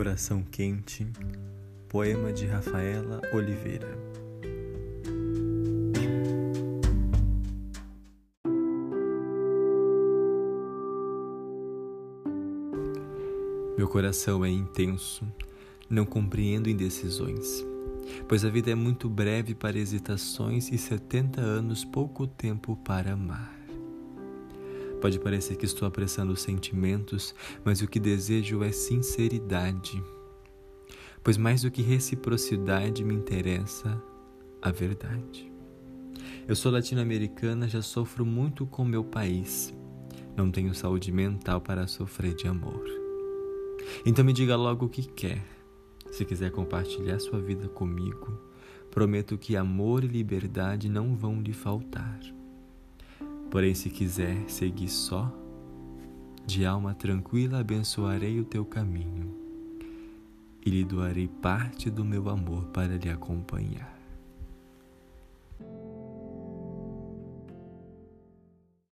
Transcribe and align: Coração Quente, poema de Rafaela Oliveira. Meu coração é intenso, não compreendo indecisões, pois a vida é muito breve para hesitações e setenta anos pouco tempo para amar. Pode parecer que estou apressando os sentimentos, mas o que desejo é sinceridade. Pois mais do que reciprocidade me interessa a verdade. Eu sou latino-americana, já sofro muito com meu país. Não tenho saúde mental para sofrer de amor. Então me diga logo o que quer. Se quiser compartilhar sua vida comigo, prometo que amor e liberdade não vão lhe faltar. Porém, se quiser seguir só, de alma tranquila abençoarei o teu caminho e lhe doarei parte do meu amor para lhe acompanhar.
Coração 0.00 0.42
Quente, 0.42 1.06
poema 1.86 2.32
de 2.32 2.46
Rafaela 2.46 3.20
Oliveira. 3.34 3.86
Meu 13.76 13.86
coração 13.88 14.42
é 14.42 14.48
intenso, 14.48 15.30
não 15.90 16.06
compreendo 16.06 16.70
indecisões, 16.70 17.62
pois 18.26 18.42
a 18.42 18.48
vida 18.48 18.70
é 18.70 18.74
muito 18.74 19.06
breve 19.06 19.54
para 19.54 19.78
hesitações 19.78 20.72
e 20.72 20.78
setenta 20.78 21.42
anos 21.42 21.84
pouco 21.84 22.26
tempo 22.26 22.74
para 22.74 23.12
amar. 23.12 23.59
Pode 25.00 25.18
parecer 25.18 25.56
que 25.56 25.64
estou 25.64 25.88
apressando 25.88 26.32
os 26.32 26.42
sentimentos, 26.42 27.34
mas 27.64 27.80
o 27.80 27.88
que 27.88 27.98
desejo 27.98 28.62
é 28.62 28.70
sinceridade. 28.70 30.02
Pois 31.24 31.36
mais 31.36 31.62
do 31.62 31.70
que 31.70 31.82
reciprocidade 31.82 33.02
me 33.04 33.14
interessa 33.14 34.02
a 34.60 34.70
verdade. 34.70 35.50
Eu 36.46 36.54
sou 36.54 36.70
latino-americana, 36.70 37.68
já 37.68 37.80
sofro 37.80 38.26
muito 38.26 38.66
com 38.66 38.84
meu 38.84 39.02
país. 39.02 39.74
Não 40.36 40.50
tenho 40.50 40.74
saúde 40.74 41.10
mental 41.12 41.60
para 41.60 41.86
sofrer 41.86 42.34
de 42.34 42.46
amor. 42.46 42.84
Então 44.04 44.24
me 44.24 44.32
diga 44.32 44.56
logo 44.56 44.86
o 44.86 44.88
que 44.88 45.02
quer. 45.02 45.42
Se 46.10 46.24
quiser 46.24 46.50
compartilhar 46.50 47.18
sua 47.20 47.40
vida 47.40 47.68
comigo, 47.68 48.38
prometo 48.90 49.38
que 49.38 49.56
amor 49.56 50.04
e 50.04 50.08
liberdade 50.08 50.88
não 50.88 51.14
vão 51.14 51.40
lhe 51.40 51.52
faltar. 51.52 52.20
Porém, 53.50 53.74
se 53.74 53.90
quiser 53.90 54.48
seguir 54.48 54.88
só, 54.88 55.30
de 56.46 56.64
alma 56.64 56.94
tranquila 56.94 57.60
abençoarei 57.60 58.40
o 58.40 58.44
teu 58.44 58.64
caminho 58.64 59.34
e 60.64 60.70
lhe 60.70 60.84
doarei 60.84 61.28
parte 61.28 61.90
do 61.90 62.04
meu 62.04 62.28
amor 62.28 62.66
para 62.66 62.96
lhe 62.96 63.08
acompanhar. 63.08 63.99